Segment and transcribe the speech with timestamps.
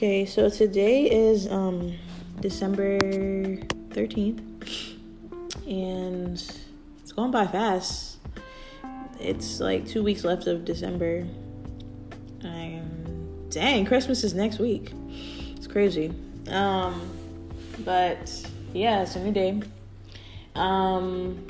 [0.00, 1.94] Okay, so today is um,
[2.40, 2.98] December
[3.90, 4.40] 13th,
[5.66, 6.42] and
[7.02, 8.16] it's going by fast.
[9.20, 11.28] It's like two weeks left of December.
[12.42, 14.94] I'm, dang, Christmas is next week.
[15.54, 16.14] It's crazy.
[16.48, 17.10] Um,
[17.80, 18.34] but
[18.72, 19.60] yeah, it's a new day.
[20.54, 21.46] Um,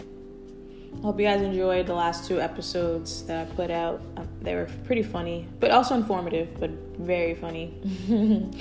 [1.02, 4.02] Hope you guys enjoyed the last two episodes that I put out.
[4.18, 7.72] Um, they were pretty funny, but also informative, but very funny.
[8.10, 8.52] um,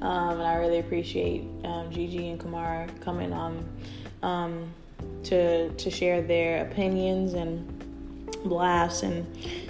[0.00, 3.64] and I really appreciate um, Gigi and Kamara coming on
[4.24, 4.74] um,
[5.24, 7.84] to to share their opinions and
[8.44, 9.24] laughs and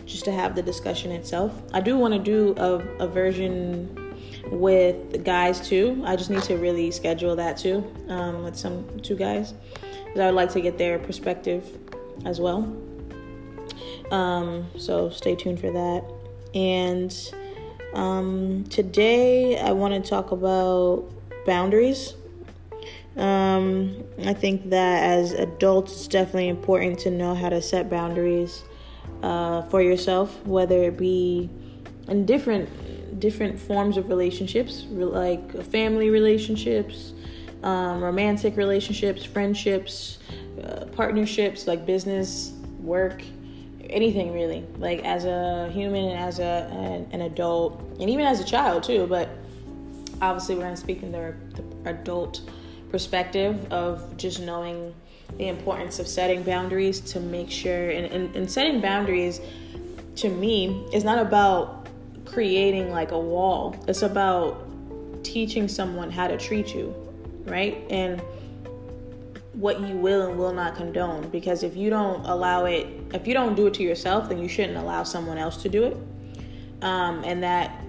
[0.06, 1.52] just to have the discussion itself.
[1.74, 4.14] I do want to do a, a version
[4.50, 6.02] with guys too.
[6.06, 9.54] I just need to really schedule that too um, with some two guys
[10.04, 11.83] because I would like to get their perspective
[12.24, 12.72] as well.
[14.10, 16.04] Um, so stay tuned for that.
[16.54, 17.34] And
[17.94, 21.04] um, today I want to talk about
[21.46, 22.14] boundaries.
[23.16, 28.64] Um, I think that as adults, it's definitely important to know how to set boundaries
[29.22, 31.48] uh, for yourself, whether it be
[32.08, 32.68] in different
[33.20, 37.13] different forms of relationships, like family relationships,
[37.64, 40.18] um, romantic relationships, friendships,
[40.62, 43.22] uh, partnerships like business, work,
[43.88, 44.64] anything really.
[44.76, 48.82] Like as a human and as a an, an adult, and even as a child
[48.82, 49.06] too.
[49.06, 49.30] But
[50.20, 52.42] obviously, we're going to speak in the, the adult
[52.90, 54.94] perspective of just knowing
[55.38, 59.40] the importance of setting boundaries to make sure and, and, and setting boundaries
[60.16, 61.88] to me is not about
[62.24, 64.68] creating like a wall it's about
[65.24, 67.03] teaching someone how to treat you
[67.46, 67.84] right?
[67.90, 68.22] And
[69.54, 71.28] what you will and will not condone.
[71.28, 74.48] Because if you don't allow it if you don't do it to yourself then you
[74.48, 75.96] shouldn't allow someone else to do it.
[76.82, 77.82] Um, and that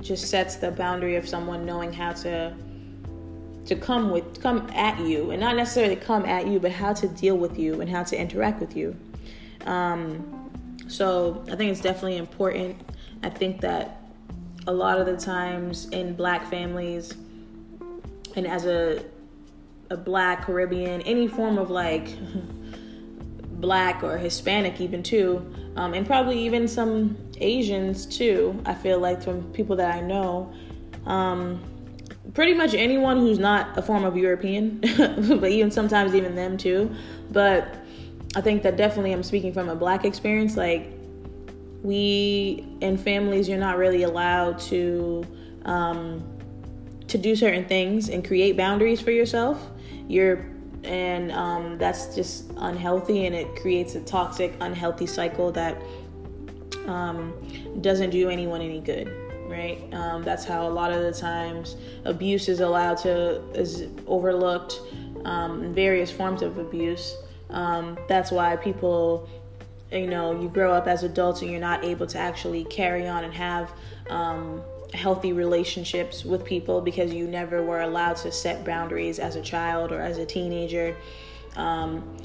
[0.00, 2.54] just sets the boundary of someone knowing how to
[3.66, 5.30] to come with come at you.
[5.30, 8.18] And not necessarily come at you but how to deal with you and how to
[8.18, 8.96] interact with you.
[9.66, 10.40] Um,
[10.86, 12.80] so i think it's definitely important.
[13.22, 14.02] I think that
[14.66, 17.14] a lot of the times in black families
[18.36, 19.04] and as a
[19.90, 22.08] a black Caribbean, any form of like
[23.60, 28.60] black or Hispanic, even too, um, and probably even some Asians too.
[28.64, 30.52] I feel like from people that I know,
[31.06, 31.62] um,
[32.32, 36.94] pretty much anyone who's not a form of European, but even sometimes even them too.
[37.30, 37.76] But
[38.36, 40.56] I think that definitely I'm speaking from a black experience.
[40.56, 40.92] Like
[41.82, 45.24] we in families, you're not really allowed to.
[45.64, 46.33] Um,
[47.14, 49.70] to do certain things and create boundaries for yourself
[50.08, 50.46] you're
[50.82, 55.80] and um, that's just unhealthy and it creates a toxic unhealthy cycle that
[56.86, 57.32] um,
[57.80, 59.08] doesn't do anyone any good
[59.46, 59.92] right?
[59.92, 64.80] Um, that's how a lot of the times abuse is allowed to is overlooked
[65.24, 67.14] um, various forms of abuse.
[67.50, 69.28] Um, that's why people
[69.92, 73.24] you know you grow up as adults and you're not able to actually carry on
[73.24, 73.70] and have
[74.10, 74.62] um,
[74.94, 79.92] healthy relationships with people because you never were allowed to set boundaries as a child
[79.92, 80.96] or as a teenager.
[81.56, 82.16] Um,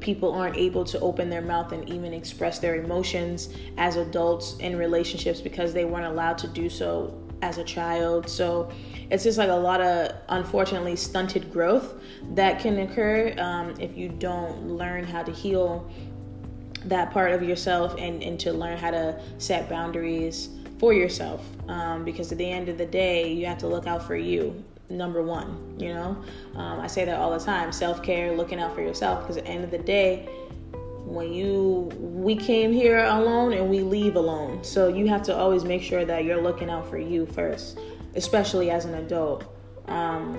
[0.00, 3.48] people aren't able to open their mouth and even express their emotions
[3.78, 8.28] as adults in relationships because they weren't allowed to do so as a child.
[8.28, 8.70] So
[9.10, 11.94] it's just like a lot of unfortunately stunted growth
[12.34, 15.90] that can occur um, if you don't learn how to heal
[16.86, 22.04] that part of yourself and, and to learn how to set boundaries for yourself um,
[22.04, 25.22] because at the end of the day you have to look out for you number
[25.22, 26.16] one you know?
[26.54, 29.50] Um, i say that all the time self-care looking out for yourself because at the
[29.50, 30.28] end of the day
[31.04, 34.64] when you we came here alone and we leave alone.
[34.64, 37.78] So you have to always make sure that you're looking out for you first
[38.16, 39.44] especially as an adult.
[39.88, 40.38] Um,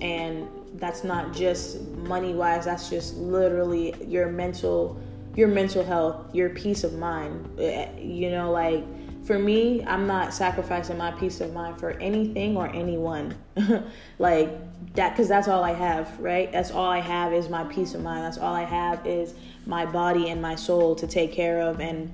[0.00, 5.00] and that's not just money wise that's just literally your mental
[5.36, 7.48] your mental health your peace of mind.
[7.60, 8.84] Eh, you know like
[9.24, 13.34] for me, I'm not sacrificing my peace of mind for anything or anyone.
[14.18, 14.50] like
[14.94, 16.52] that, because that's all I have, right?
[16.52, 18.24] That's all I have is my peace of mind.
[18.24, 19.34] That's all I have is
[19.66, 21.80] my body and my soul to take care of.
[21.80, 22.12] And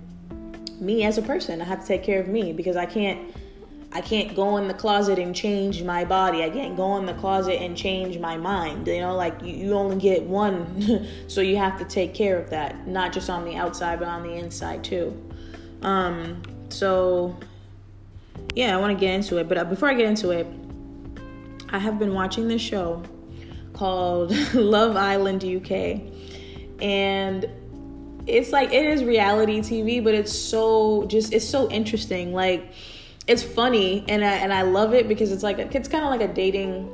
[0.80, 3.34] me as a person, I have to take care of me because I can't
[3.92, 6.44] I can't go in the closet and change my body.
[6.44, 8.86] I can't go in the closet and change my mind.
[8.86, 12.50] You know, like you, you only get one, so you have to take care of
[12.50, 15.12] that, not just on the outside, but on the inside too.
[15.82, 16.40] Um,
[16.72, 17.36] so,
[18.54, 19.48] yeah, I want to get into it.
[19.48, 20.46] But uh, before I get into it,
[21.70, 23.02] I have been watching this show
[23.72, 26.00] called Love Island UK.
[26.82, 27.48] And
[28.26, 32.32] it's like it is reality TV, but it's so just it's so interesting.
[32.32, 32.72] Like
[33.26, 36.22] it's funny and I, and I love it because it's like it's kind of like
[36.22, 36.90] a dating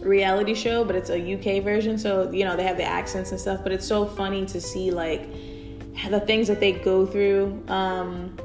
[0.00, 1.98] reality show, but it's a UK version.
[1.98, 4.90] So you know they have the accents and stuff, but it's so funny to see
[4.90, 5.28] like
[6.10, 8.36] the things that they go through um,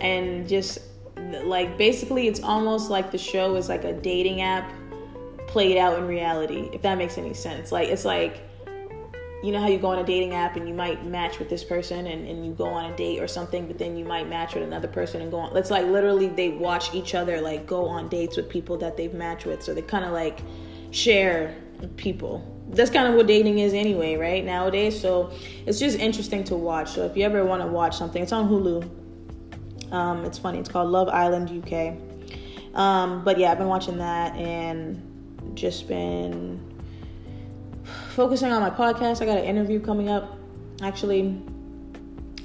[0.00, 0.78] and just
[1.44, 4.72] like basically it's almost like the show is like a dating app
[5.46, 7.72] played out in reality if that makes any sense.
[7.72, 8.40] Like it's like
[9.42, 11.62] you know how you go on a dating app and you might match with this
[11.62, 14.54] person and, and you go on a date or something but then you might match
[14.54, 17.86] with another person and go on it's like literally they watch each other like go
[17.86, 19.62] on dates with people that they've matched with.
[19.62, 20.40] So they kind of like
[20.90, 21.56] share
[21.96, 22.54] people.
[22.70, 25.00] That's kind of what dating is anyway right nowadays.
[25.00, 25.32] So
[25.66, 26.90] it's just interesting to watch.
[26.90, 28.88] So if you ever want to watch something it's on hulu
[29.92, 34.34] um, it's funny it's called love island uk um, but yeah i've been watching that
[34.36, 35.02] and
[35.54, 36.60] just been
[38.18, 39.22] focusing on my podcast.
[39.22, 40.38] I got an interview coming up.
[40.82, 41.40] Actually,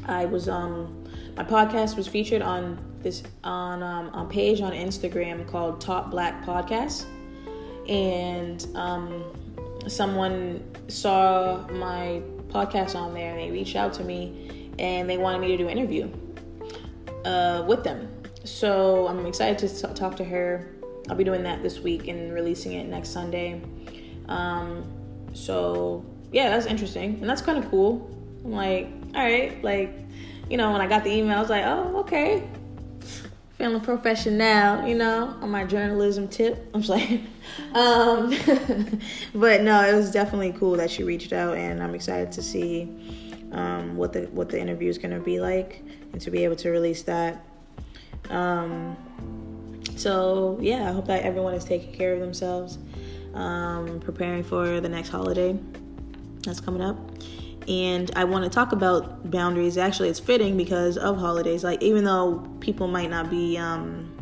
[0.05, 1.05] I was um
[1.35, 7.05] my podcast was featured on this on um page on Instagram called Top Black Podcast,
[7.89, 9.23] and um
[9.87, 15.41] someone saw my podcast on there and they reached out to me and they wanted
[15.41, 16.07] me to do an interview
[17.25, 18.09] uh, with them.
[18.43, 20.75] So I'm excited to talk to her.
[21.09, 23.61] I'll be doing that this week and releasing it next Sunday.
[24.27, 24.83] Um,
[25.33, 28.09] so yeah, that's interesting and that's kind of cool.
[28.43, 29.93] I'm like, all right, like
[30.49, 32.47] you know, when I got the email, I was like, oh, okay,
[33.57, 36.69] feeling professional, you know, on my journalism tip.
[36.73, 37.21] I'm like,
[37.73, 38.29] um,
[39.35, 43.22] but no, it was definitely cool that she reached out, and I'm excited to see
[43.53, 46.55] um, what the what the interview is going to be like, and to be able
[46.57, 47.45] to release that.
[48.29, 48.97] Um,
[49.95, 52.77] so yeah, I hope that everyone is taking care of themselves
[53.33, 55.57] um, preparing for the next holiday
[56.43, 56.97] that's coming up.
[57.67, 59.77] And I want to talk about boundaries.
[59.77, 61.63] Actually, it's fitting because of holidays.
[61.63, 64.13] Like, even though people might not be um,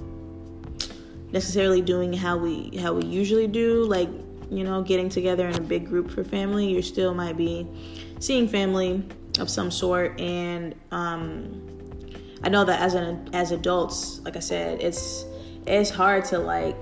[1.32, 4.10] necessarily doing how we how we usually do, like
[4.52, 7.66] you know, getting together in a big group for family, you still might be
[8.20, 9.04] seeing family
[9.40, 10.20] of some sort.
[10.20, 11.68] And um,
[12.44, 15.26] I know that as an as adults, like I said, it's
[15.66, 16.80] it's hard to like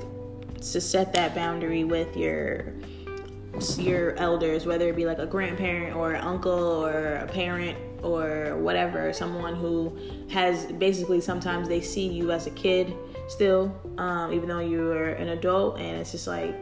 [0.57, 2.73] to set that boundary with your
[3.77, 8.55] your elders, whether it be like a grandparent or an uncle or a parent or
[8.57, 9.97] whatever, someone who
[10.29, 12.93] has basically sometimes they see you as a kid
[13.27, 16.55] still, um, even though you're an adult, and it's just like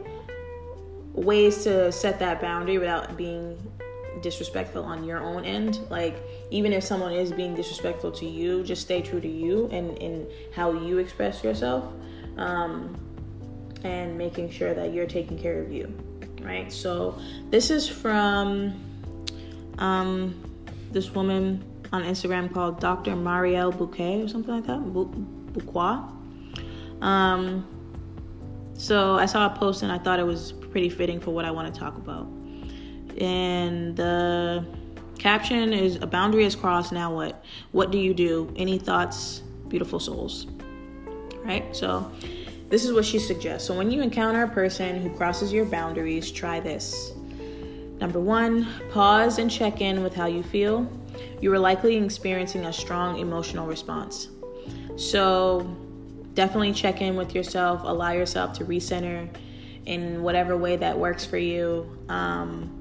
[1.12, 3.58] ways to set that boundary without being
[4.22, 5.80] disrespectful on your own end.
[5.90, 6.16] Like
[6.50, 10.26] even if someone is being disrespectful to you, just stay true to you and in
[10.54, 11.92] how you express yourself.
[12.36, 12.96] Um,
[13.84, 15.92] and making sure that you're taking care of you,
[16.40, 16.72] right?
[16.72, 17.18] So
[17.50, 18.74] this is from
[19.78, 20.34] um,
[20.90, 23.12] this woman on Instagram called Dr.
[23.12, 24.80] Marielle Bouquet or something like that,
[25.52, 26.02] Bouquois.
[27.00, 27.66] Um,
[28.74, 31.50] so I saw a post and I thought it was pretty fitting for what I
[31.50, 32.28] want to talk about.
[33.20, 34.64] And the
[35.18, 39.98] caption is a boundary is crossed now what what do you do any thoughts beautiful
[39.98, 40.46] souls
[41.44, 42.08] right so
[42.68, 43.66] this is what she suggests.
[43.66, 47.12] So, when you encounter a person who crosses your boundaries, try this.
[47.98, 50.86] Number one, pause and check in with how you feel.
[51.40, 54.28] You are likely experiencing a strong emotional response.
[54.96, 55.74] So,
[56.34, 59.28] definitely check in with yourself, allow yourself to recenter
[59.86, 61.98] in whatever way that works for you.
[62.10, 62.77] Um,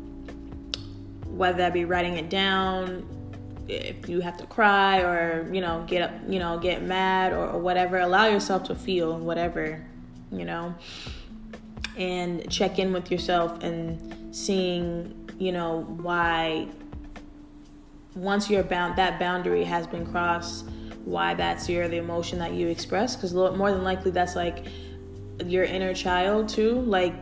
[1.37, 3.05] whether that be writing it down,
[3.67, 7.49] if you have to cry or you know get up you know get mad or,
[7.49, 9.85] or whatever allow yourself to feel whatever
[10.31, 10.73] you know
[11.97, 16.67] and check in with yourself and seeing you know why
[18.15, 20.65] once you're bound that boundary has been crossed
[21.03, 24.65] why that's your the emotion that you express because more than likely that's like
[25.45, 27.13] your inner child too like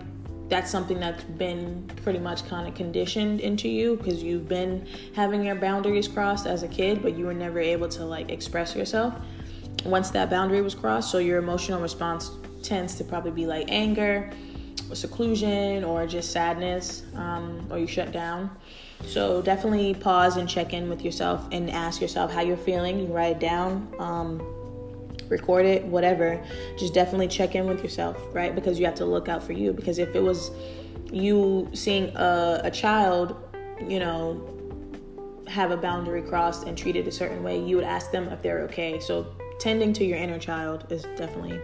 [0.48, 5.44] that's something that's been pretty much kind of conditioned into you because you've been having
[5.44, 9.14] your boundaries crossed as a kid, but you were never able to like express yourself
[9.86, 11.12] once that boundary was crossed.
[11.12, 14.32] So your emotional response tends to probably be like anger,
[14.90, 18.56] or seclusion, or just sadness, um, or you shut down.
[19.06, 23.00] So definitely pause and check in with yourself and ask yourself how you're feeling.
[23.00, 23.94] You write it down.
[24.00, 24.55] Um,
[25.30, 26.44] record it, whatever.
[26.78, 28.54] Just definitely check in with yourself, right?
[28.54, 29.74] Because you have to look out for you.
[29.74, 30.52] Because if it was
[31.12, 33.36] you seeing a, a child,
[33.88, 34.52] you know,
[35.48, 38.62] have a boundary crossed and treated a certain way, you would ask them if they're
[38.62, 39.00] okay.
[39.00, 41.60] So tending to your inner child is definitely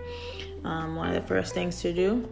[0.63, 2.27] um, one of the first things to do.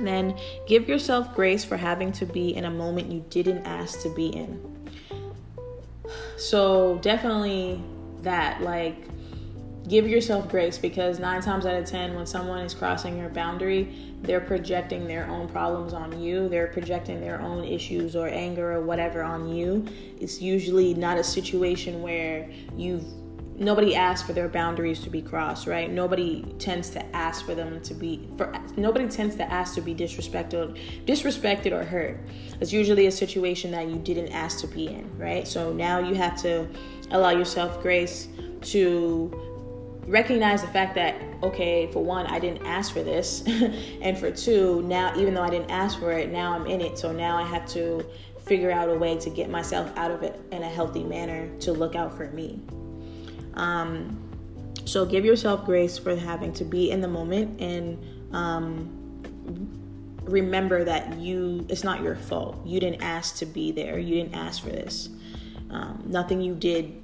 [0.00, 4.14] Then give yourself grace for having to be in a moment you didn't ask to
[4.14, 4.78] be in.
[6.36, 7.82] So definitely
[8.22, 8.96] that, like,
[9.88, 14.14] give yourself grace because nine times out of ten, when someone is crossing your boundary,
[14.22, 16.48] they're projecting their own problems on you.
[16.48, 19.86] They're projecting their own issues or anger or whatever on you.
[20.20, 23.04] It's usually not a situation where you've
[23.58, 25.90] nobody asks for their boundaries to be crossed, right?
[25.90, 29.94] Nobody tends to ask for them to be for nobody tends to ask to be
[29.94, 32.20] disrespected, disrespected or hurt.
[32.60, 35.46] It's usually a situation that you didn't ask to be in, right?
[35.46, 36.68] So now you have to
[37.10, 38.28] allow yourself grace
[38.60, 39.57] to
[40.08, 43.42] recognize the fact that okay for one i didn't ask for this
[44.02, 46.98] and for two now even though i didn't ask for it now i'm in it
[46.98, 48.02] so now i have to
[48.48, 51.72] figure out a way to get myself out of it in a healthy manner to
[51.72, 52.60] look out for me.
[53.54, 54.18] Um,
[54.86, 59.20] so give yourself grace for having to be in the moment and um,
[60.22, 62.58] remember that you it's not your fault.
[62.64, 63.98] You didn't ask to be there.
[63.98, 65.10] You didn't ask for this.
[65.70, 67.02] Um, nothing you did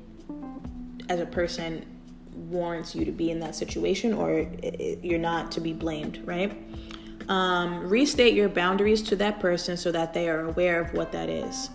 [1.10, 1.84] as a person
[2.34, 4.46] warrants you to be in that situation or
[5.02, 6.56] you're not to be blamed, right?
[7.28, 11.28] Um, restate your boundaries to that person so that they are aware of what that
[11.28, 11.70] is.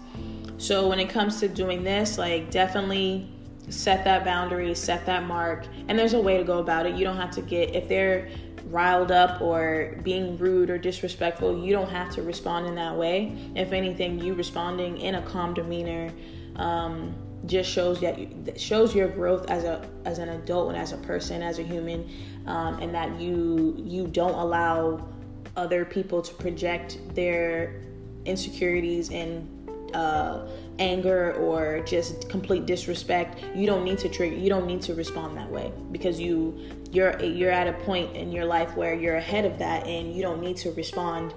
[0.57, 3.31] So when it comes to doing this, like definitely
[3.69, 6.95] set that boundary, set that mark, and there's a way to go about it.
[6.95, 8.29] You don't have to get if they're
[8.65, 13.35] riled up or being rude or disrespectful, you don't have to respond in that way.
[13.55, 16.11] If anything, you responding in a calm demeanor,
[16.55, 20.91] um, just shows that you, shows your growth as a as an adult and as
[20.91, 22.09] a person as a human
[22.47, 25.07] um, and that you you don't allow
[25.55, 27.81] other people to project their
[28.25, 29.47] insecurities and
[29.95, 33.43] uh, anger or just complete disrespect.
[33.55, 36.57] You don't need to trigger you don't need to respond that way because you
[36.91, 40.21] you're you're at a point in your life where you're ahead of that and you
[40.21, 41.33] don't need to respond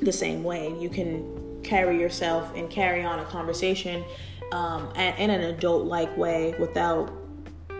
[0.00, 0.74] the same way.
[0.78, 4.04] You can carry yourself and carry on a conversation
[4.52, 7.10] um, in an adult like way without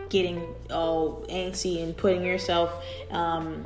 [0.09, 3.65] getting all angsty and putting yourself um,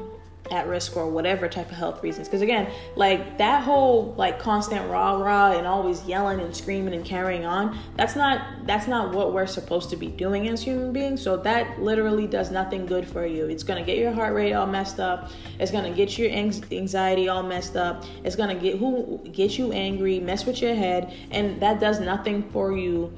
[0.50, 2.28] at risk or whatever type of health reasons.
[2.28, 7.04] Because again, like that whole like constant rah rah and always yelling and screaming and
[7.04, 11.22] carrying on, that's not that's not what we're supposed to be doing as human beings.
[11.22, 13.46] So that literally does nothing good for you.
[13.46, 15.30] It's gonna get your heart rate all messed up.
[15.58, 18.04] It's gonna get your anxiety all messed up.
[18.24, 22.48] It's gonna get who get you angry, mess with your head, and that does nothing
[22.50, 23.12] for you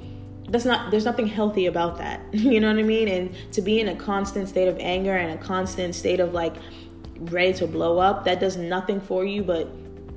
[0.50, 3.80] that's not there's nothing healthy about that you know what i mean and to be
[3.80, 6.54] in a constant state of anger and a constant state of like
[7.20, 9.68] ready to blow up, that does nothing for you but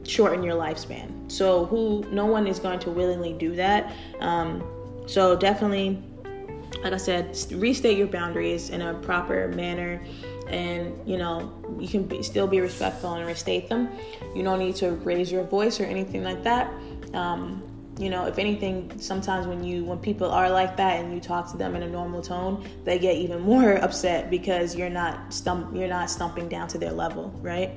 [0.03, 1.31] shorten your lifespan.
[1.31, 3.93] So who no one is going to willingly do that.
[4.19, 4.63] Um,
[5.07, 6.01] so definitely,
[6.83, 10.01] like I said, restate your boundaries in a proper manner,
[10.47, 13.89] and you know you can be, still be respectful and restate them.
[14.35, 16.71] You don't need to raise your voice or anything like that.
[17.13, 17.61] Um,
[17.99, 21.51] you know if anything sometimes when you when people are like that and you talk
[21.51, 25.75] to them in a normal tone they get even more upset because you're not stump
[25.75, 27.71] you're not stumping down to their level right?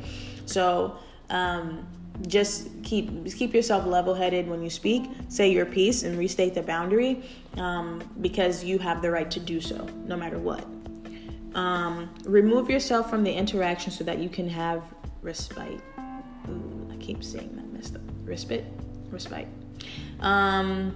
[0.46, 0.98] So
[1.30, 1.86] um,
[2.28, 7.22] just keep keep yourself level-headed when you speak say your piece and restate the boundary
[7.56, 10.64] um, because you have the right to do so no matter what.
[11.54, 14.82] Um, remove yourself from the interaction so that you can have
[15.22, 15.80] respite.
[16.48, 18.02] Ooh, i keep saying that messed up.
[18.24, 18.64] Respite
[19.14, 19.48] respite
[20.20, 20.94] um,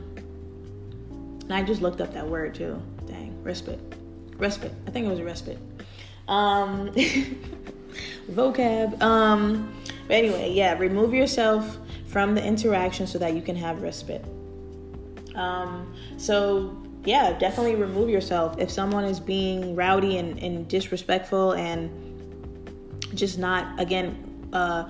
[1.43, 2.81] and I just looked up that word too.
[3.07, 3.81] Dang, respite.
[4.37, 4.73] Respite.
[4.87, 5.59] I think it was respite.
[6.29, 6.91] Um,
[8.31, 9.01] vocab.
[9.03, 9.75] Um,
[10.07, 14.25] but anyway, yeah, remove yourself from the interaction so that you can have respite.
[15.35, 18.59] Um, so yeah, definitely remove yourself.
[18.59, 21.91] If someone is being rowdy and, and disrespectful and
[23.15, 24.89] just not, again, uh,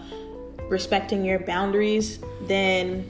[0.68, 3.08] respecting your boundaries, then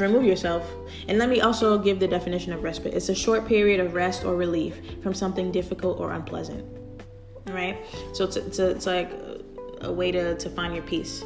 [0.00, 0.68] remove yourself.
[1.08, 4.24] And let me also give the definition of respite it's a short period of rest
[4.24, 6.64] or relief from something difficult or unpleasant.
[7.46, 7.78] Right?
[8.12, 9.10] So it's, it's, it's like
[9.80, 11.24] a way to, to find your peace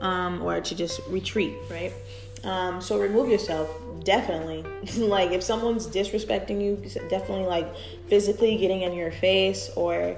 [0.00, 1.92] um, or to just retreat, right?
[2.44, 3.70] Um, so remove yourself,
[4.04, 4.64] definitely.
[4.98, 6.76] like if someone's disrespecting you,
[7.08, 7.72] definitely like
[8.08, 10.16] physically getting in your face or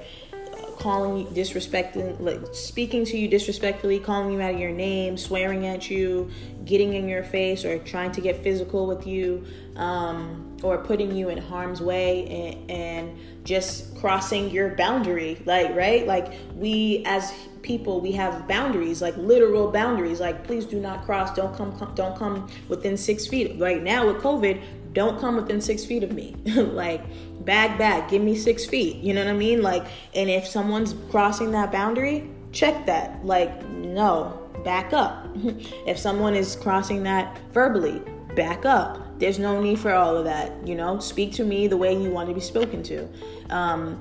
[0.79, 5.67] calling you disrespecting like speaking to you disrespectfully calling you out of your name swearing
[5.67, 6.31] at you
[6.65, 9.45] getting in your face or trying to get physical with you
[9.77, 16.07] um, or putting you in harm's way and, and just crossing your boundary like right?
[16.07, 20.21] Like we as people we have boundaries like literal boundaries.
[20.21, 21.35] Like please do not cross.
[21.35, 23.59] Don't come, come don't come within six feet.
[23.59, 24.63] Right now with covid
[24.95, 26.35] don't come within six feet of me.
[26.55, 27.03] Like
[27.45, 28.97] bag back give me six feet.
[28.97, 29.61] You know what i mean?
[29.63, 29.85] Like
[30.15, 33.25] and if someone's crossing that boundary check that.
[33.25, 35.29] Like no back up.
[35.87, 38.01] If someone is crossing that verbally
[38.35, 39.19] back up.
[39.19, 40.99] There's no need for all of that you know?
[41.01, 43.09] Speak to me the way you want to be spoken to.
[43.51, 44.01] Um,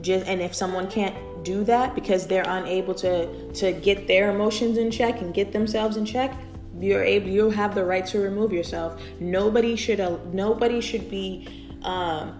[0.00, 4.78] just and if someone can't do that because they're unable to to get their emotions
[4.78, 6.36] in check and get themselves in check
[6.80, 9.00] you're able you have the right to remove yourself.
[9.20, 9.98] Nobody should
[10.32, 12.38] nobody should be um,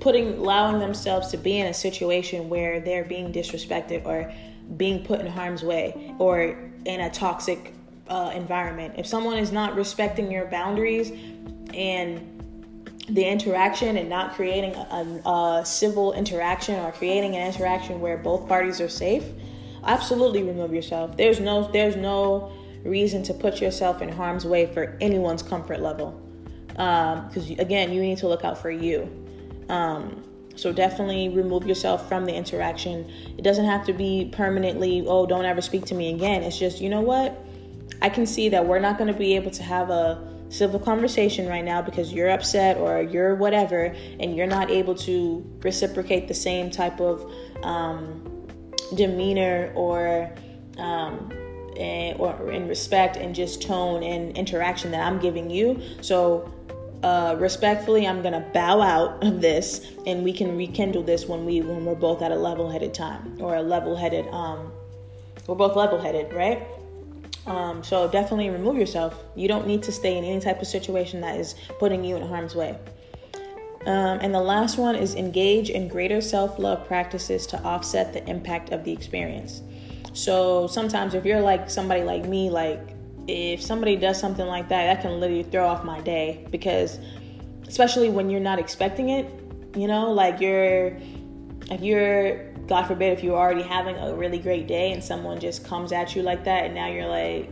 [0.00, 4.32] putting allowing themselves to be in a situation where they're being disrespected or
[4.76, 7.74] being put in harm's way or in a toxic
[8.08, 8.94] uh, environment.
[8.96, 11.10] If someone is not respecting your boundaries
[11.74, 12.36] and
[13.08, 18.46] the interaction and not creating a, a, civil interaction or creating an interaction where both
[18.48, 19.24] parties are safe
[19.84, 21.16] absolutely remove yourself.
[21.16, 22.52] There's no there's no
[22.84, 26.20] reason to put yourself in harm's way for anyone's comfort level.
[26.68, 29.08] Because um, again you need to look out for you.
[29.68, 30.24] Um,
[30.56, 33.10] so definitely remove yourself from the interaction.
[33.38, 36.42] It doesn't have to be permanently oh don't ever speak to me again.
[36.42, 37.38] It's just you know what?
[38.02, 41.46] I can see that we're not going to be able to have a civil conversation
[41.46, 46.34] right now because you're upset or you're whatever and you're not able to reciprocate the
[46.34, 47.32] same type of
[47.62, 48.46] um,
[48.96, 50.30] demeanor or
[50.78, 51.30] um,
[51.80, 55.80] and, or in respect and just tone and interaction that I'm giving you.
[56.02, 56.52] So
[57.02, 61.62] uh, respectfully, I'm gonna bow out of this, and we can rekindle this when we
[61.62, 64.28] when we're both at a level-headed time or a level-headed.
[64.28, 64.70] Um,
[65.46, 66.62] we're both level-headed, right?
[67.46, 69.16] Um, so definitely remove yourself.
[69.34, 72.26] You don't need to stay in any type of situation that is putting you in
[72.26, 72.78] harm's way.
[73.86, 78.28] Um, and the last one is engage in greater self love practices to offset the
[78.28, 79.62] impact of the experience.
[80.12, 82.96] So sometimes, if you're like somebody like me, like
[83.28, 86.98] if somebody does something like that, that can literally throw off my day because,
[87.66, 89.32] especially when you're not expecting it,
[89.76, 90.96] you know, like you're,
[91.70, 95.64] if you're God forbid, if you're already having a really great day and someone just
[95.64, 97.50] comes at you like that, and now you're like,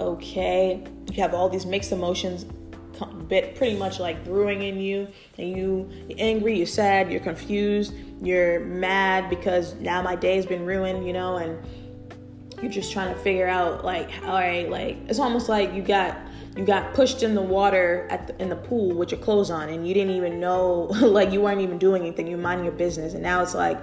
[0.00, 2.44] okay, you have all these mixed emotions,
[3.28, 8.60] pretty much like brewing in you, and you you're angry, you're sad, you're confused, you're
[8.60, 11.58] mad because now my day's been ruined, you know, and
[12.62, 16.16] you're just trying to figure out like, all right, like it's almost like you got
[16.56, 19.68] you got pushed in the water at the, in the pool with your clothes on
[19.68, 23.12] and you didn't even know like you weren't even doing anything you're minding your business
[23.14, 23.76] and now it's like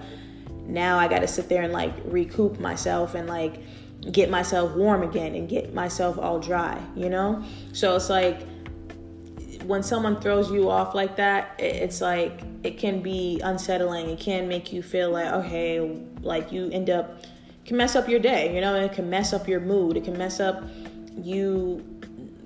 [0.68, 3.62] now I got to sit there and like recoup myself and like
[4.10, 7.44] get myself warm again and get myself all dry, you know?
[7.74, 8.48] So it's like
[9.66, 14.10] when someone throws you off like that, it's like it can be unsettling.
[14.10, 15.80] It can make you feel like, okay,
[16.22, 17.24] like you end up
[17.66, 19.96] can mess up your day, you know, it can mess up your mood.
[19.96, 20.64] It can mess up
[21.16, 21.86] you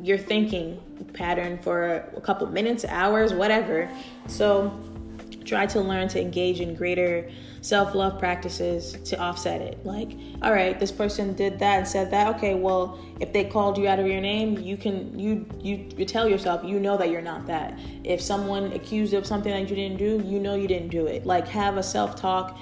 [0.01, 0.79] your thinking
[1.13, 3.89] pattern for a couple minutes, hours, whatever.
[4.27, 4.77] So
[5.45, 7.29] try to learn to engage in greater
[7.61, 9.83] self love practices to offset it.
[9.85, 12.35] Like, all right, this person did that and said that.
[12.35, 16.05] Okay, well, if they called you out of your name, you can you you, you
[16.05, 17.77] tell yourself you know that you're not that.
[18.03, 21.07] If someone accused you of something that you didn't do, you know you didn't do
[21.07, 21.25] it.
[21.25, 22.57] Like, have a self talk,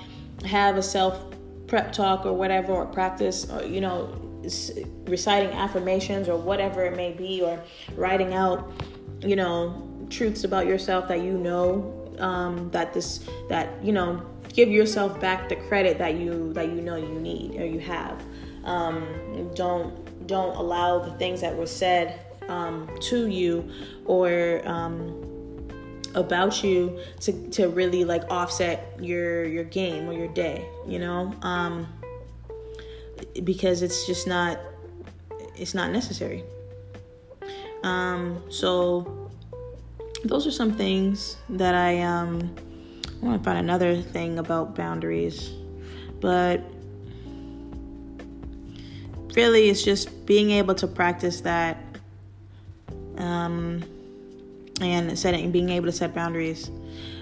[0.46, 1.22] have a self
[1.68, 4.08] prep talk or whatever, or practice, or you know,
[5.06, 7.62] reciting affirmations or whatever it may be, or
[7.96, 8.72] writing out,
[9.22, 14.22] you know, truths about yourself that you know um, that this that you know
[14.54, 18.22] give yourself back the credit that you that you know you need or you have.
[18.64, 23.70] Um, don't don't allow the things that were said um, to you
[24.06, 25.70] or um,
[26.16, 30.68] about you to, to really like offset your your game or your day.
[30.88, 31.88] You know, um,
[33.44, 34.60] because it's just not
[35.56, 36.44] it's not necessary.
[37.84, 39.23] Um, so
[40.24, 42.56] those are some things that I um
[43.22, 45.52] I want to find another thing about boundaries,
[46.20, 46.62] but
[49.36, 51.78] really it's just being able to practice that
[53.18, 53.84] um,
[54.82, 56.70] and setting being able to set boundaries.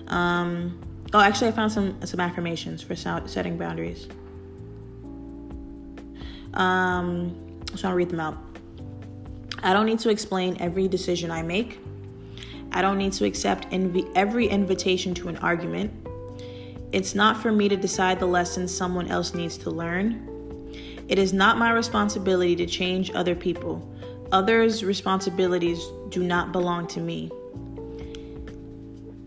[0.08, 0.82] Um,
[1.14, 4.08] oh, actually, I found some some affirmations for setting boundaries.
[6.54, 8.38] Um, so I'll read them out.
[9.64, 11.80] I don't need to explain every decision I make.
[12.72, 15.92] I don't need to accept inv- every invitation to an argument.
[16.92, 20.28] It's not for me to decide the lessons someone else needs to learn.
[21.08, 23.88] It is not my responsibility to change other people.
[24.32, 27.30] Others' responsibilities do not belong to me.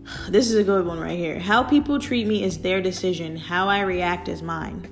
[0.29, 1.39] this is a good one right here.
[1.39, 4.91] How people treat me is their decision, how I react is mine.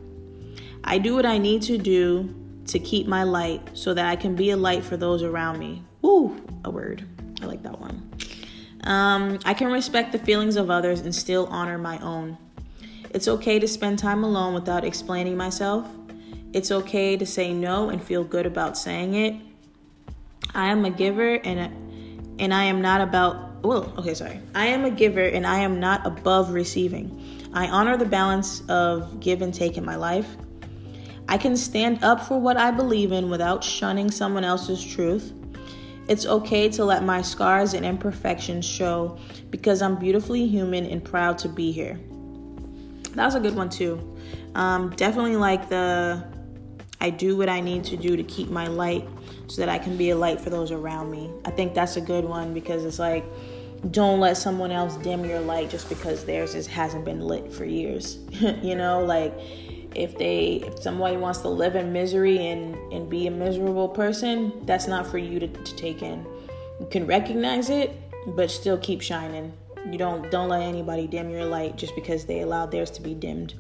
[0.84, 2.34] I do what I need to do
[2.68, 5.84] to keep my light so that I can be a light for those around me.
[6.02, 7.06] Woo, a word.
[7.42, 8.13] I like that one.
[8.84, 12.38] Um, I can respect the feelings of others and still honor my own.
[13.12, 15.88] It's okay to spend time alone without explaining myself.
[16.52, 19.36] It's okay to say no and feel good about saying it.
[20.54, 21.72] I am a giver and
[22.40, 24.42] and I am not about well, okay, sorry.
[24.54, 27.50] I am a giver and I am not above receiving.
[27.54, 30.36] I honor the balance of give and take in my life.
[31.30, 35.34] I can stand up for what I believe in without shunning someone else's truth.
[36.08, 39.18] It's okay to let my scars and imperfections show
[39.50, 42.00] because I'm beautifully human and proud to be here.
[43.16, 44.18] That was a good one, too.
[44.56, 46.24] Um, definitely like the
[47.04, 49.06] I do what I need to do to keep my light
[49.48, 51.30] so that I can be a light for those around me.
[51.44, 53.26] I think that's a good one because it's like,
[53.92, 57.66] don't let someone else dim your light just because theirs is, hasn't been lit for
[57.66, 58.20] years.
[58.32, 59.38] you know, like
[59.96, 64.66] if they if somebody wants to live in misery and and be a miserable person
[64.66, 66.26] that's not for you to, to take in.
[66.80, 67.92] You can recognize it
[68.36, 69.54] but still keep shining.
[69.90, 73.14] You don't don't let anybody dim your light just because they allowed theirs to be
[73.14, 73.54] dimmed.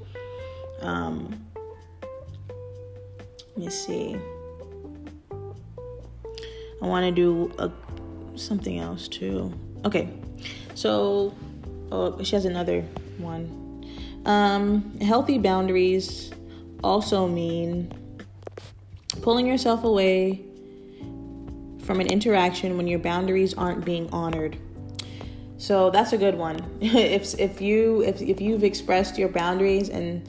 [0.81, 1.45] Um
[3.55, 4.17] let me see.
[6.81, 7.71] I want to do a,
[8.37, 9.53] something else too.
[9.85, 10.09] Okay
[10.75, 11.33] so
[11.91, 12.81] oh she has another
[13.17, 13.62] one
[14.25, 16.31] um, healthy boundaries
[16.83, 17.91] also mean
[19.21, 20.43] pulling yourself away
[21.83, 24.57] from an interaction when your boundaries aren't being honored.
[25.57, 26.59] So that's a good one.
[26.81, 30.27] if if you if if you've expressed your boundaries and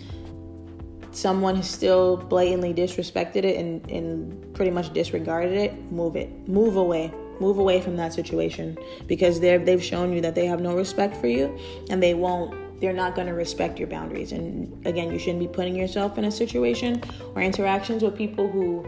[1.13, 6.49] someone has still blatantly disrespected it and, and pretty much disregarded it, move it.
[6.49, 7.13] Move away.
[7.41, 8.77] Move away from that situation
[9.07, 11.57] because they they've shown you that they have no respect for you
[11.91, 14.33] and they won't they're not going to respect your boundaries.
[14.33, 17.03] And again, you shouldn't be putting yourself in a situation
[17.35, 18.85] or interactions with people who,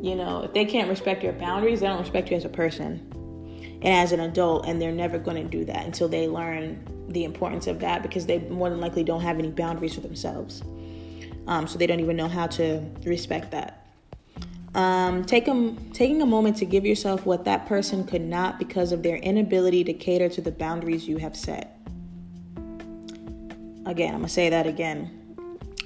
[0.00, 3.00] you know, if they can't respect your boundaries, they don't respect you as a person
[3.82, 4.66] and as an adult.
[4.66, 8.26] And they're never going to do that until they learn the importance of that because
[8.26, 10.62] they more than likely don't have any boundaries for themselves.
[11.46, 13.86] Um, so they don't even know how to respect that.
[14.74, 18.92] Um, take a, taking a moment to give yourself what that person could not because
[18.92, 21.75] of their inability to cater to the boundaries you have set.
[23.86, 25.12] Again, I'm going to say that again.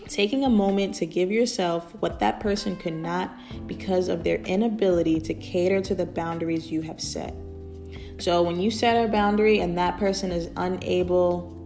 [0.09, 3.31] Taking a moment to give yourself what that person could not
[3.67, 7.35] because of their inability to cater to the boundaries you have set.
[8.19, 11.57] So, when you set a boundary and that person is unable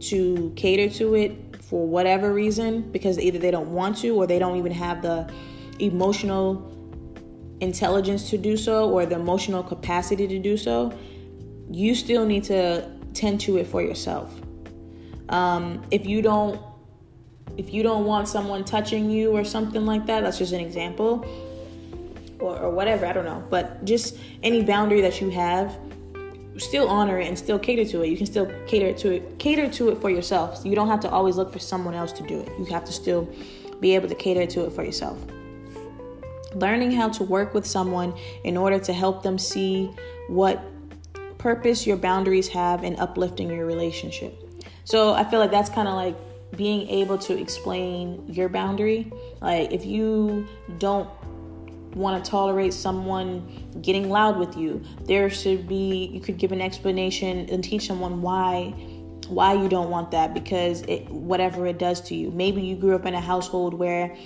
[0.00, 4.38] to cater to it for whatever reason, because either they don't want to or they
[4.38, 5.32] don't even have the
[5.78, 6.68] emotional
[7.60, 10.92] intelligence to do so or the emotional capacity to do so,
[11.70, 14.41] you still need to tend to it for yourself.
[15.32, 16.60] Um, if you don't
[17.56, 21.26] if you don't want someone touching you or something like that, that's just an example.
[22.38, 23.44] Or, or whatever, I don't know.
[23.50, 25.76] But just any boundary that you have,
[26.56, 28.08] still honor it and still cater to it.
[28.08, 30.64] You can still cater to it, cater to it for yourself.
[30.64, 32.48] You don't have to always look for someone else to do it.
[32.58, 33.28] You have to still
[33.80, 35.18] be able to cater to it for yourself.
[36.54, 38.14] Learning how to work with someone
[38.44, 39.90] in order to help them see
[40.28, 40.62] what
[41.38, 44.41] purpose your boundaries have in uplifting your relationship.
[44.84, 46.16] So I feel like that's kind of like
[46.56, 49.10] being able to explain your boundary.
[49.40, 50.46] Like if you
[50.78, 51.08] don't
[51.94, 53.46] want to tolerate someone
[53.82, 58.22] getting loud with you, there should be you could give an explanation and teach someone
[58.22, 58.74] why
[59.32, 62.30] why you don't want that because it whatever it does to you.
[62.30, 64.16] Maybe you grew up in a household where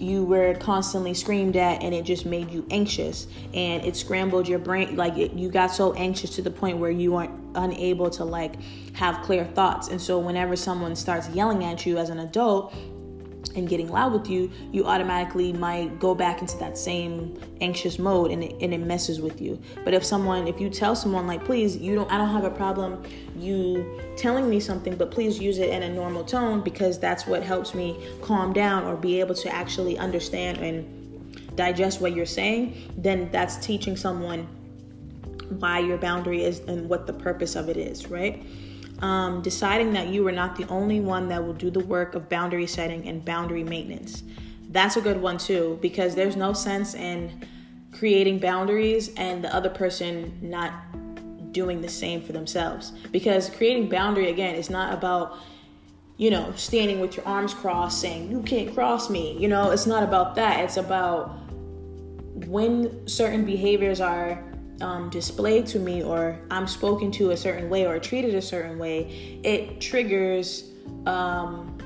[0.00, 4.58] you were constantly screamed at and it just made you anxious and it scrambled your
[4.58, 8.24] brain like it, you got so anxious to the point where you weren't unable to
[8.24, 8.54] like
[8.92, 12.72] have clear thoughts and so whenever someone starts yelling at you as an adult
[13.54, 18.30] and getting loud with you, you automatically might go back into that same anxious mode
[18.30, 19.60] and it, and it messes with you.
[19.84, 22.50] But if someone, if you tell someone like, please, you don't, I don't have a
[22.50, 23.04] problem
[23.36, 27.42] you telling me something, but please use it in a normal tone because that's what
[27.42, 30.94] helps me calm down or be able to actually understand and
[31.56, 34.46] digest what you're saying, then that's teaching someone
[35.58, 38.44] why your boundary is and what the purpose of it is, right?
[39.00, 42.28] Um, deciding that you are not the only one that will do the work of
[42.28, 44.22] boundary setting and boundary maintenance.
[44.70, 47.46] That's a good one too, because there's no sense in
[47.92, 50.72] creating boundaries and the other person not
[51.52, 52.92] doing the same for themselves.
[53.12, 55.38] Because creating boundary, again, is not about
[56.18, 59.38] you know, standing with your arms crossed saying, You can't cross me.
[59.38, 60.64] You know, it's not about that.
[60.64, 61.28] It's about
[62.46, 64.44] when certain behaviors are
[64.80, 68.78] um, displayed to me or I'm spoken to a certain way or treated a certain
[68.78, 70.70] way, it triggers
[71.06, 71.76] um,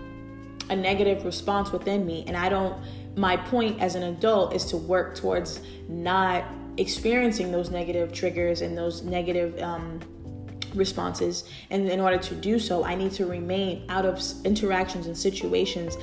[0.70, 2.24] a negative response within me.
[2.26, 2.76] And I don't,
[3.16, 6.44] my point as an adult is to work towards not
[6.78, 10.00] experiencing those negative triggers and those negative um,
[10.74, 11.44] responses.
[11.70, 15.96] And in order to do so, I need to remain out of interactions and situations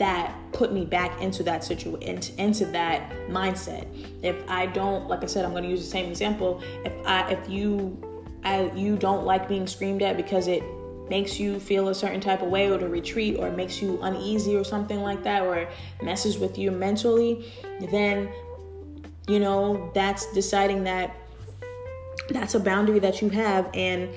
[0.00, 3.86] that put me back into that situation into that mindset.
[4.22, 6.62] If i don't like i said i'm going to use the same example.
[6.84, 8.06] If i if you
[8.42, 10.62] I, you don't like being screamed at because it
[11.10, 14.56] makes you feel a certain type of way or to retreat or makes you uneasy
[14.56, 15.68] or something like that or
[16.02, 17.52] messes with you mentally
[17.90, 18.30] then
[19.28, 21.14] you know that's deciding that
[22.30, 24.08] that's a boundary that you have and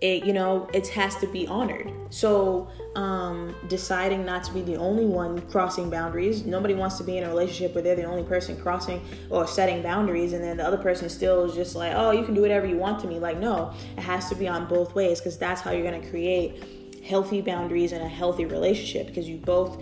[0.00, 1.92] it you know it has to be honored.
[2.10, 2.68] So
[2.98, 7.22] um, deciding not to be the only one crossing boundaries nobody wants to be in
[7.22, 10.76] a relationship where they're the only person crossing or setting boundaries and then the other
[10.76, 13.38] person still is just like oh you can do whatever you want to me like
[13.38, 17.00] no it has to be on both ways because that's how you're going to create
[17.04, 19.80] healthy boundaries and a healthy relationship because you both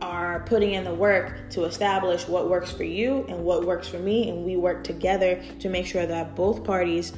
[0.00, 3.98] are putting in the work to establish what works for you and what works for
[3.98, 7.12] me and we work together to make sure that both parties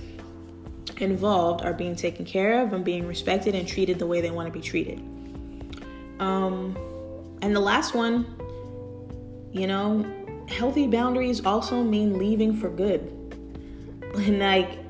[0.96, 4.48] involved are being taken care of and being respected and treated the way they want
[4.48, 5.00] to be treated.
[6.20, 6.76] Um,
[7.42, 8.26] and the last one,
[9.52, 10.06] you know,
[10.48, 13.16] healthy boundaries also mean leaving for good.
[14.16, 14.80] And like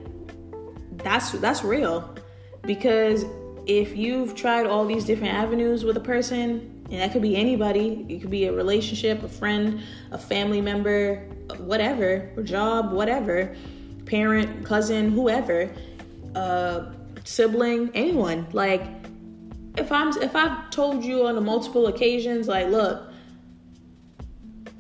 [1.03, 2.15] that's that's real
[2.63, 3.27] because
[3.67, 8.07] if you've tried all these different avenues with a person, and that could be anybody,
[8.09, 11.17] it could be a relationship, a friend, a family member,
[11.59, 13.55] whatever, job, whatever,
[14.07, 15.71] parent, cousin, whoever,
[16.35, 16.93] a
[17.25, 18.47] sibling, anyone.
[18.53, 19.00] Like
[19.81, 23.11] if I'm if I've told you on multiple occasions, like, look,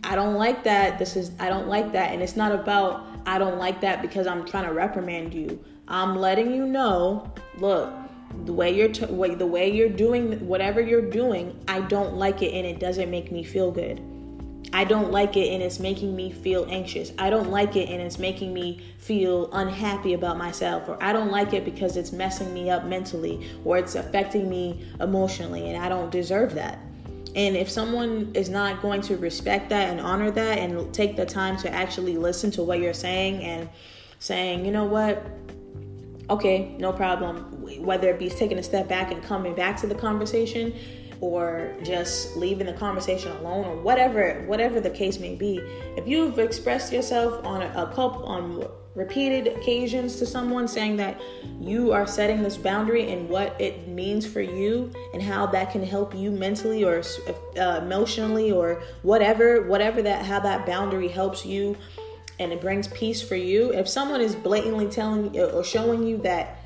[0.04, 0.98] I don't like that.
[0.98, 4.26] This is I don't like that, and it's not about I don't like that because
[4.26, 5.62] I'm trying to reprimand you.
[5.88, 7.92] I'm letting you know, look,
[8.44, 12.54] the way you're t- the way you're doing whatever you're doing, I don't like it,
[12.54, 14.00] and it doesn't make me feel good.
[14.72, 17.12] I don't like it and it's making me feel anxious.
[17.18, 20.88] I don't like it and it's making me feel unhappy about myself.
[20.88, 24.86] Or I don't like it because it's messing me up mentally or it's affecting me
[25.00, 26.78] emotionally and I don't deserve that.
[27.34, 31.26] And if someone is not going to respect that and honor that and take the
[31.26, 33.68] time to actually listen to what you're saying and
[34.18, 35.24] saying, you know what,
[36.28, 37.44] okay, no problem,
[37.82, 40.74] whether it be taking a step back and coming back to the conversation
[41.20, 45.58] or just leaving the conversation alone or whatever whatever the case may be
[45.96, 51.20] if you've expressed yourself on a, a couple on repeated occasions to someone saying that
[51.60, 55.82] you are setting this boundary and what it means for you and how that can
[55.82, 57.00] help you mentally or
[57.58, 61.76] uh, emotionally or whatever whatever that how that boundary helps you
[62.40, 63.70] and it brings peace for you.
[63.72, 66.59] If someone is blatantly telling or showing you that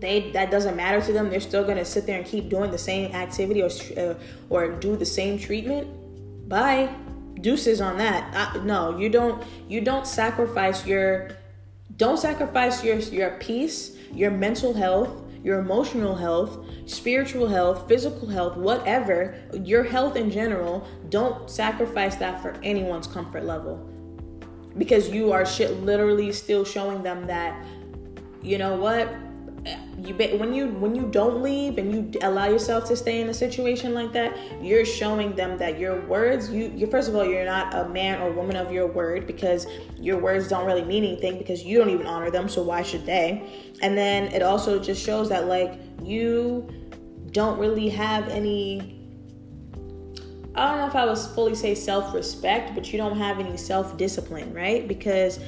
[0.00, 1.30] they that doesn't matter to them.
[1.30, 4.14] They're still to sit there and keep doing the same activity or uh,
[4.48, 5.88] or do the same treatment.
[6.48, 6.94] Bye.
[7.40, 8.34] Deuces on that.
[8.34, 11.30] I, no you don't you don't sacrifice your
[11.96, 15.10] don't sacrifice your your peace your mental health
[15.44, 19.36] your emotional health spiritual health physical health whatever.
[19.62, 23.76] Your health in general don't sacrifice that for anyone's comfort level.
[24.76, 27.64] Because you are shit literally still showing them that
[28.42, 29.08] you know what
[29.98, 33.34] you when you when you don't leave and you allow yourself to stay in a
[33.34, 37.44] situation like that you're showing them that your words you you first of all you're
[37.44, 39.66] not a man or woman of your word because
[39.98, 43.04] your words don't really mean anything because you don't even honor them so why should
[43.04, 43.42] they
[43.82, 46.68] and then it also just shows that like you
[47.32, 48.94] don't really have any
[50.54, 53.56] I don't know if I would fully say self respect, but you don't have any
[53.56, 54.88] self discipline, right?
[54.88, 55.38] Because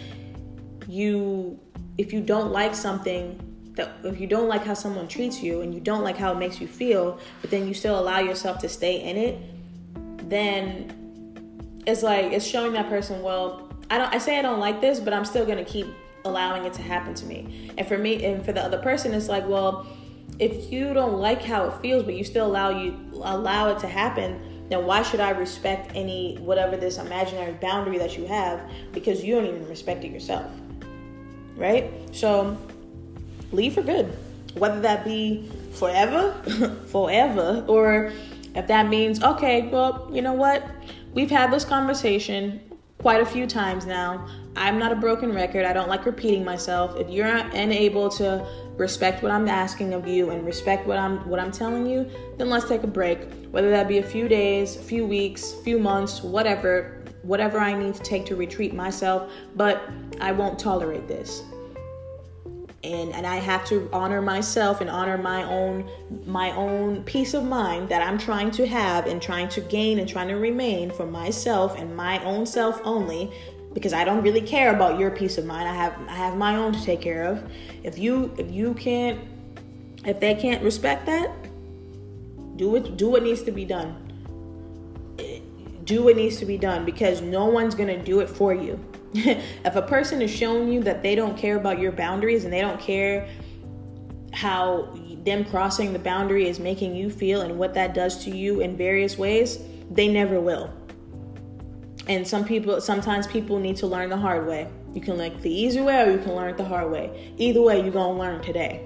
[0.87, 1.59] you,
[1.99, 5.75] if you don't like something, that if you don't like how someone treats you and
[5.75, 8.69] you don't like how it makes you feel, but then you still allow yourself to
[8.69, 14.39] stay in it, then it's like it's showing that person, well, I don't I say
[14.39, 15.87] I don't like this, but I'm still gonna keep
[16.25, 17.71] allowing it to happen to me.
[17.79, 19.87] And for me and for the other person, it's like, well,
[20.39, 23.87] if you don't like how it feels, but you still allow you allow it to
[23.87, 28.61] happen, then why should I respect any whatever this imaginary boundary that you have
[28.93, 30.51] because you don't even respect it yourself.
[31.57, 31.93] Right?
[32.13, 32.57] So
[33.53, 34.17] leave for good.
[34.55, 36.33] Whether that be forever,
[36.87, 38.13] forever, or
[38.55, 40.69] if that means, okay, well, you know what?
[41.15, 42.61] We've had this conversation
[42.99, 44.29] quite a few times now.
[44.57, 45.65] I'm not a broken record.
[45.65, 46.97] I don't like repeating myself.
[46.99, 51.41] If you're unable to respect what I'm asking of you and respect what I'm what
[51.41, 53.21] I'm telling you, then let's take a break.
[53.51, 57.95] Whether that be a few days, a few weeks, few months, whatever, whatever I need
[57.95, 59.89] to take to retreat myself, but
[60.21, 61.43] I won't tolerate this.
[62.83, 65.91] And and I have to honor myself and honor my own
[66.25, 70.09] my own peace of mind that I'm trying to have and trying to gain and
[70.09, 73.31] trying to remain for myself and my own self only
[73.73, 75.69] because I don't really care about your peace of mind.
[75.69, 77.43] I have I have my own to take care of.
[77.85, 79.21] If you if you can't
[80.05, 81.31] if they can't respect that,
[82.57, 84.07] do it do what needs to be done.
[85.85, 88.79] Do what needs to be done because no one's going to do it for you.
[89.15, 92.61] if a person is showing you that they don't care about your boundaries and they
[92.61, 93.29] don't care
[94.33, 98.61] how them crossing the boundary is making you feel and what that does to you
[98.61, 99.59] in various ways,
[99.91, 100.73] they never will.
[102.07, 104.69] And some people sometimes people need to learn the hard way.
[104.95, 107.35] You can learn the easy way or you can learn the hard way.
[107.37, 108.85] Either way you're gonna learn today.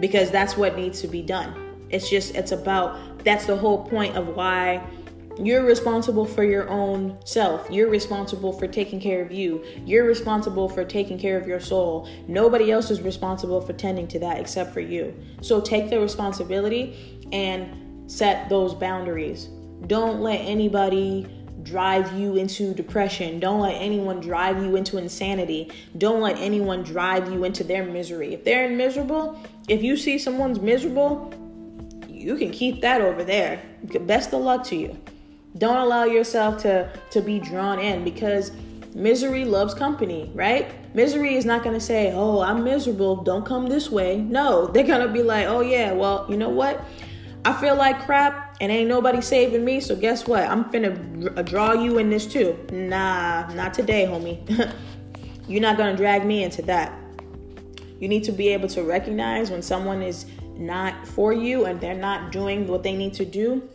[0.00, 1.54] Because that's what needs to be done.
[1.90, 4.84] It's just it's about that's the whole point of why
[5.40, 7.68] you're responsible for your own self.
[7.70, 9.64] You're responsible for taking care of you.
[9.84, 12.08] You're responsible for taking care of your soul.
[12.26, 15.14] Nobody else is responsible for tending to that except for you.
[15.40, 19.48] So take the responsibility and set those boundaries.
[19.86, 21.26] Don't let anybody
[21.62, 23.38] drive you into depression.
[23.38, 25.70] Don't let anyone drive you into insanity.
[25.98, 28.34] Don't let anyone drive you into their misery.
[28.34, 31.32] If they're miserable, if you see someone's miserable,
[32.08, 33.62] you can keep that over there.
[34.00, 34.98] Best of luck to you.
[35.58, 38.52] Don't allow yourself to to be drawn in because
[38.94, 40.66] misery loves company, right?
[40.94, 44.84] Misery is not going to say, "Oh, I'm miserable, don't come this way." No, they're
[44.84, 46.84] going to be like, "Oh yeah, well, you know what?
[47.44, 49.80] I feel like crap and ain't nobody saving me.
[49.80, 50.44] So guess what?
[50.44, 52.58] I'm finna draw you in this too.
[52.72, 54.38] Nah, not today, homie.
[55.48, 56.92] You're not gonna drag me into that.
[58.00, 61.94] You need to be able to recognize when someone is not for you and they're
[61.94, 63.68] not doing what they need to do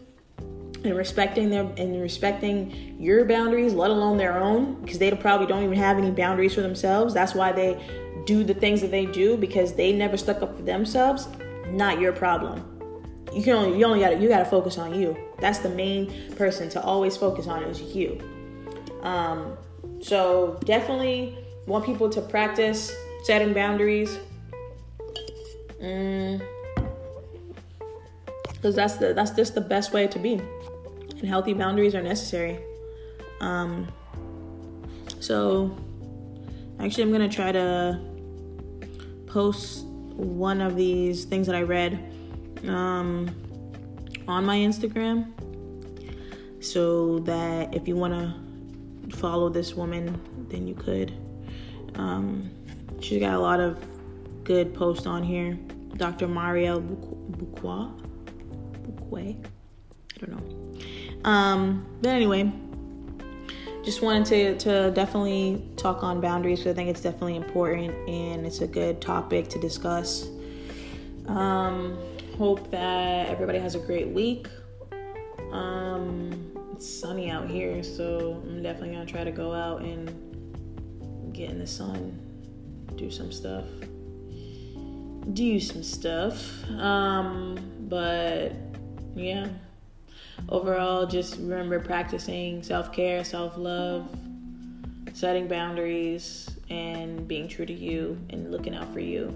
[0.84, 5.64] and respecting their and respecting your boundaries, let alone their own, because they probably don't
[5.64, 7.14] even have any boundaries for themselves.
[7.14, 7.82] That's why they
[8.26, 11.28] do the things that they do because they never stuck up for themselves.
[11.68, 12.74] Not your problem
[13.36, 15.18] you can only you only got you got to focus on you.
[15.40, 18.20] That's the main person to always focus on is you.
[19.02, 19.58] Um,
[20.02, 22.94] so definitely want people to practice
[23.24, 24.20] setting boundaries.
[25.82, 26.42] Mm,
[28.54, 30.42] because that's the that's just the best way to be
[31.24, 32.60] and healthy boundaries are necessary
[33.42, 33.88] um
[35.20, 35.76] so
[36.80, 38.00] actually i'm gonna try to
[39.26, 42.14] post one of these things that i read
[42.68, 43.30] um,
[44.28, 45.32] on my Instagram
[46.64, 51.14] so that if you want to follow this woman, then you could.
[51.96, 52.50] Um,
[53.02, 53.84] she's got a lot of
[54.44, 55.54] good posts on here.
[55.98, 56.28] Dr.
[56.28, 57.92] Marielle Bouquet.
[58.84, 59.38] Bouquet?
[60.16, 60.63] I don't know.
[61.24, 62.52] Um, but anyway,
[63.84, 68.46] just wanted to, to definitely talk on boundaries because I think it's definitely important and
[68.46, 70.28] it's a good topic to discuss.
[71.28, 71.98] Um,
[72.38, 74.48] hope that everybody has a great week.
[75.52, 80.10] Um, it's sunny out here, so I'm definitely gonna try to go out and
[81.34, 82.20] get in the sun,
[82.96, 83.66] do some stuff,
[85.34, 86.70] do some stuff.
[86.72, 87.60] Um,
[87.90, 88.54] but
[89.16, 89.48] yeah,
[90.50, 94.08] overall, just remember practicing self care, self love,
[95.14, 99.28] setting boundaries, and being true to you and looking out for you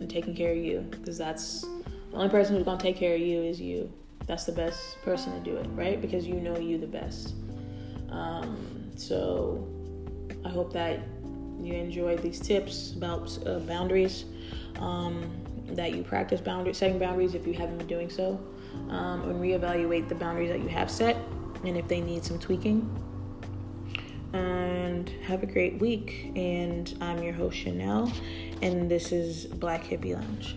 [0.00, 3.20] and taking care of you because that's the only person who's gonna take care of
[3.20, 3.92] you is you.
[4.26, 6.00] That's the best person to do it, right?
[6.00, 7.34] Because you know you the best.
[8.10, 9.66] Um, so
[10.44, 11.00] I hope that
[11.60, 14.24] you enjoyed these tips about uh, boundaries.
[14.80, 15.30] Um,
[15.70, 18.40] that you practice boundary setting boundaries if you haven't been doing so,
[18.90, 21.16] um, and reevaluate the boundaries that you have set,
[21.64, 22.88] and if they need some tweaking.
[24.32, 26.32] And have a great week.
[26.36, 28.12] And I'm your host Chanel,
[28.60, 30.56] and this is Black Hippie Lounge.